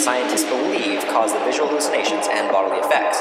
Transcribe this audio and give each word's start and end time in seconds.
scientists 0.00 0.44
believe 0.44 1.04
cause 1.08 1.32
the 1.34 1.38
visual 1.40 1.68
hallucinations 1.68 2.26
and 2.30 2.50
bodily 2.50 2.80
effects, 2.80 3.20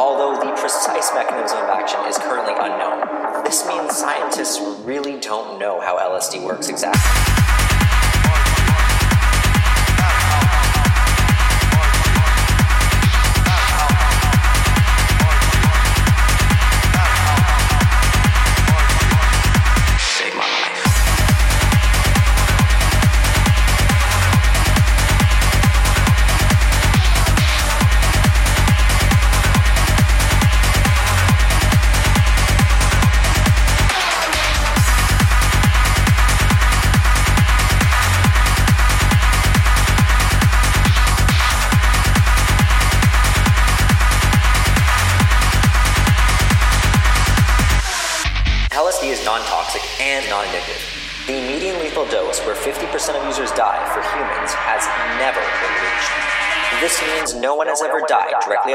although 0.00 0.34
the 0.34 0.50
precise 0.56 1.12
mechanism 1.14 1.58
of 1.58 1.68
action 1.68 2.00
is 2.08 2.18
currently 2.18 2.54
unknown. 2.58 3.44
This 3.44 3.64
means 3.66 3.96
scientists 3.96 4.60
really 4.84 5.20
don't 5.20 5.60
know 5.60 5.80
how 5.80 5.96
LSD 5.96 6.44
works 6.44 6.68
exactly. 6.68 7.77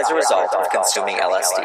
As 0.03 0.11
a 0.11 0.15
result 0.15 0.53
of 0.53 0.69
consuming 0.69 1.15
LSD. 1.15 1.63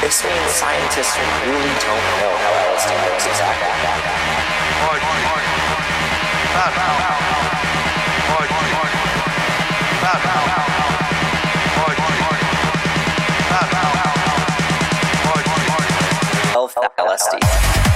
This 0.00 0.24
means 0.24 0.50
scientists 0.50 1.16
really 1.46 1.74
don't 1.78 2.06
know 2.18 2.34
how 2.42 2.74
LSD 2.74 2.90
works 3.10 3.26
exactly. 3.26 3.68
Of 4.78 4.88
LSD. 16.96 17.87